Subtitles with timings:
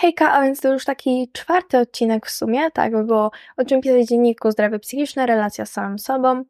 [0.00, 4.06] Hejka, a więc to już taki czwarty odcinek w sumie, tak, bo o czym pisać
[4.06, 6.44] w dzienniku zdrowie psychiczne, relacja z samym sobą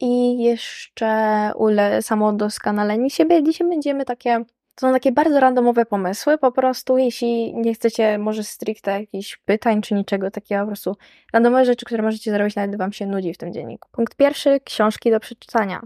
[0.00, 3.42] i jeszcze ule samodoskonalenie siebie.
[3.42, 4.44] Dzisiaj będziemy takie,
[4.74, 9.82] to są takie bardzo randomowe pomysły, po prostu jeśli nie chcecie może stricte jakichś pytań
[9.82, 10.96] czy niczego takiego, po prostu
[11.32, 13.88] randomowe rzeczy, które możecie zrobić nawet wam się nudzi w tym dzienniku.
[13.92, 15.82] Punkt pierwszy, książki do przeczytania.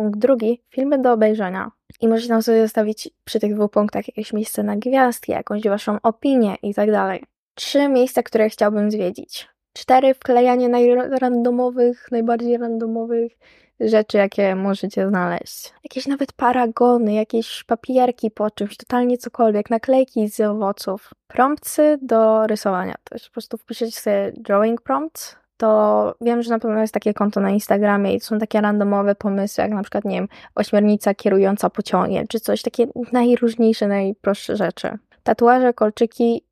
[0.00, 1.70] Punkt drugi, filmy do obejrzenia.
[2.00, 5.96] I możecie tam sobie zostawić przy tych dwóch punktach jakieś miejsce na gwiazdki, jakąś waszą
[6.02, 7.24] opinię i tak dalej.
[7.54, 9.48] Trzy miejsca, które chciałbym zwiedzić.
[9.72, 13.32] Cztery, wklejanie najrandomowych, najbardziej randomowych
[13.80, 15.72] rzeczy, jakie możecie znaleźć.
[15.84, 21.10] Jakieś nawet paragony, jakieś papierki po czymś, totalnie cokolwiek, naklejki z owoców.
[21.26, 22.94] Promptsy do rysowania.
[23.12, 27.40] Jest po prostu wpiszecie sobie drawing prompts to wiem, że na pewno jest takie konto
[27.40, 31.70] na Instagramie i to są takie randomowe pomysły, jak na przykład, nie wiem, ośmiornica kierująca
[31.70, 34.98] pociągiem, czy coś, takie najróżniejsze, najprostsze rzeczy.
[35.22, 36.44] Tatuaże, kolczyki,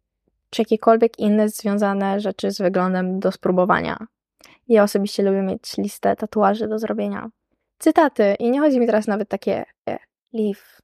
[0.51, 4.07] czy jakiekolwiek inne związane rzeczy z wyglądem do spróbowania.
[4.69, 7.29] Ja osobiście lubię mieć listę tatuaży do zrobienia.
[7.79, 8.37] Cytaty.
[8.39, 9.99] I nie chodzi mi teraz nawet takie e,
[10.33, 10.79] live,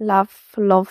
[0.00, 0.90] love, love,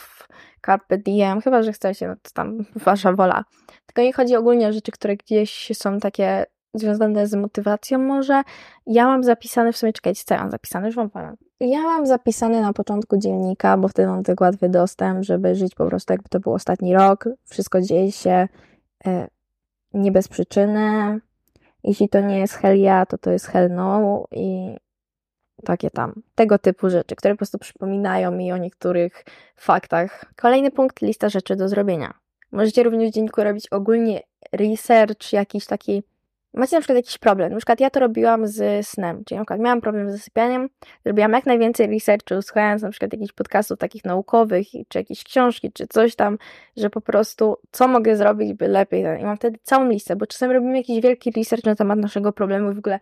[0.65, 3.43] carpe diem, chyba, że chcecie, no to tam wasza wola.
[3.85, 8.43] Tylko nie chodzi ogólnie o rzeczy, które gdzieś są takie związane z motywacją może.
[8.85, 11.37] Ja mam zapisane, w sumie czekajcie, co ja mam zapisane, już wam powiem.
[11.59, 15.85] Ja mam zapisane na początku dziennika, bo wtedy mam tak łatwy dostęp, żeby żyć po
[15.85, 17.29] prostu jakby to był ostatni rok.
[17.45, 18.47] Wszystko dzieje się
[19.05, 19.27] e,
[19.93, 21.19] nie bez przyczyny.
[21.83, 24.77] Jeśli to nie jest hell yeah, to to jest hell no i
[25.65, 30.25] takie tam, tego typu rzeczy, które po prostu przypominają mi o niektórych faktach.
[30.35, 32.13] Kolejny punkt, lista rzeczy do zrobienia.
[32.51, 36.03] Możecie również w dzienniku robić ogólnie research, jakiś taki
[36.53, 39.59] macie na przykład jakiś problem, na przykład ja to robiłam z snem, czyli na przykład
[39.59, 40.69] miałam problem z zasypianiem,
[41.03, 45.87] zrobiłam jak najwięcej researchu, słuchając na przykład jakichś podcastów takich naukowych, czy jakieś książki, czy
[45.87, 46.37] coś tam,
[46.77, 50.51] że po prostu co mogę zrobić, by lepiej, i mam wtedy całą listę, bo czasem
[50.51, 52.99] robimy jakiś wielki research na temat naszego problemu i w ogóle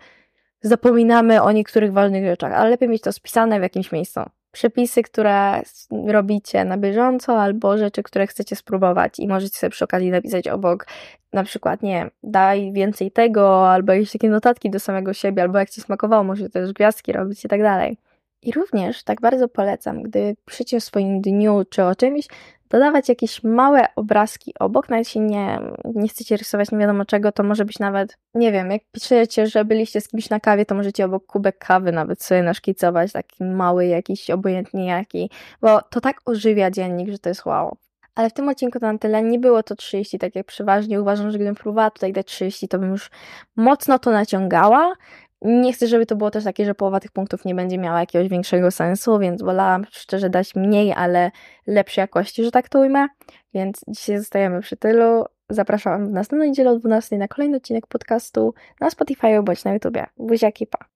[0.61, 5.61] zapominamy o niektórych ważnych rzeczach, ale lepiej mieć to spisane w jakimś miejscu przepisy, które
[6.07, 10.87] robicie na bieżąco, albo rzeczy, które chcecie spróbować i możecie sobie przy okazji napisać obok,
[11.33, 15.69] na przykład, nie daj więcej tego, albo jakieś takie notatki do samego siebie, albo jak
[15.69, 17.97] ci smakowało, możecie też gwiazdki robić i tak dalej.
[18.41, 22.27] I również tak bardzo polecam, gdy piszecie o swoim dniu czy o czymś,
[22.71, 25.59] dodawać jakieś małe obrazki obok, nawet jeśli nie,
[25.95, 29.65] nie chcecie rysować nie wiadomo czego, to może być nawet, nie wiem, jak piszecie, że
[29.65, 33.85] byliście z kimś na kawie, to możecie obok kubek kawy nawet sobie naszkicować, taki mały
[33.85, 35.29] jakiś, obojętnie jaki,
[35.61, 37.77] bo to tak ożywia dziennik, że to jest wow.
[38.15, 39.23] Ale w tym odcinku to na tyle.
[39.23, 41.01] Nie było to 30, tak jak przeważnie.
[41.01, 43.09] Uważam, że gdybym próbowała tutaj dać 30, to bym już
[43.55, 44.93] mocno to naciągała,
[45.41, 48.27] nie chcę, żeby to było też takie, że połowa tych punktów nie będzie miała jakiegoś
[48.27, 51.31] większego sensu, więc wolałam szczerze dać mniej, ale
[51.67, 53.07] lepszej jakości, że tak to ujmę.
[53.53, 55.25] Więc dzisiaj zostajemy przy tylu.
[55.49, 60.05] Zapraszam w następną niedzielę o 12 na kolejny odcinek podcastu na Spotify bądź na YouTubie.
[60.17, 60.90] Buziaki, pa!